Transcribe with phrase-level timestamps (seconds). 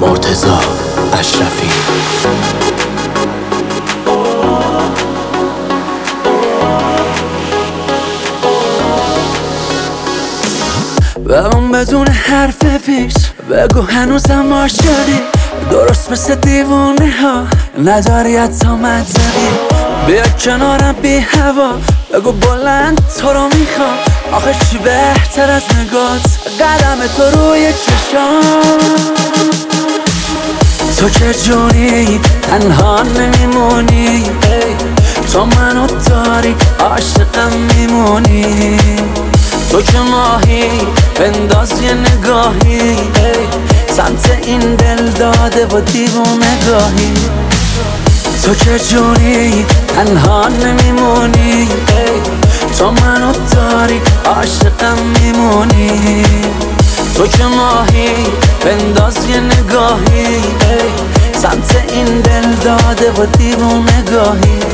[0.00, 0.58] مرتزا
[1.18, 1.70] اشرفی.
[11.54, 13.14] اون بدون حرف پیش
[13.50, 15.20] بگو هنوزم عاشقی.
[15.70, 17.44] درست مثل دیوونه ها
[17.84, 19.48] نداری حتی منطقی
[20.06, 21.72] بیا کنارم بی هوا
[22.14, 23.98] بگو بلند تو رو می‌خوام.
[24.32, 26.20] آخه چی بهتر از نگات؟
[26.60, 28.42] قدم تو روی چشام.
[30.98, 34.24] تو که جونی تنها نمیمونی.
[35.32, 38.78] تو منو داری عاشقم میمونی.
[39.70, 40.64] تو که ماهی
[41.18, 42.96] بنداز یه نگاهی.
[43.96, 45.80] سمت این دل داده و
[46.68, 47.43] گاهی.
[48.44, 51.68] تو که جونی تنها نمیمونی.
[52.78, 56.24] تو منو داری عاشقم میمونی.
[57.16, 58.08] تو که ماهی
[58.64, 60.42] بنداز یه نگاهی.
[61.42, 63.26] سمت این دل داده و
[64.10, 64.73] گاهی.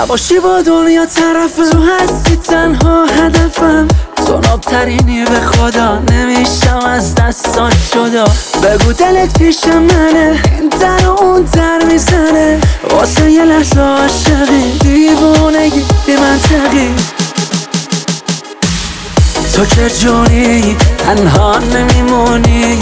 [0.00, 3.88] نباشی با دنیا طرفم تو هستی تنها هدفم.
[4.26, 5.98] تو نابترینی به خدا.
[5.98, 8.24] نمیشم از دستات جدا.
[8.62, 10.42] بگو دلت پیش منه.
[10.52, 12.60] این در و اون در می‌زنه.
[12.90, 14.78] واسه یه لحظه عاشقی.
[14.80, 16.94] دیوونگی بی منطقی.
[19.54, 20.76] تو که جونی.
[20.98, 22.78] تنها نمیمونی.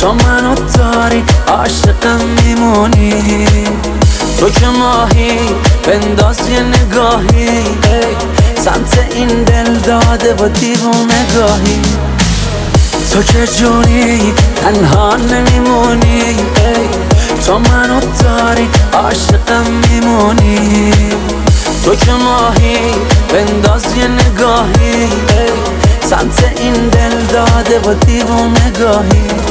[0.00, 1.24] تو منو داری.
[1.48, 3.61] عاشقم میمونی.
[4.42, 5.38] تو که ماهی
[5.86, 7.48] بنداز یه نگاهی
[8.64, 10.48] سمت این دل داده و
[11.34, 11.82] گاهی.
[13.12, 16.36] تو که جونی تنها نمیمونی
[17.46, 20.92] تو منو داری عاشقم میمونی.
[21.84, 22.78] تو که ماهی
[23.32, 25.08] بنداز یه نگاهی
[26.10, 27.94] سمت این دل داده و
[28.78, 29.41] گاهی.